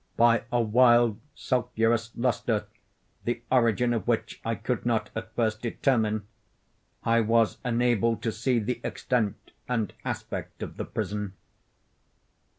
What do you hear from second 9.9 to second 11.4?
aspect of the prison.